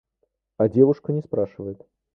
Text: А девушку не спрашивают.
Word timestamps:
А 0.57 0.67
девушку 0.67 1.11
не 1.11 1.21
спрашивают. 1.21 1.85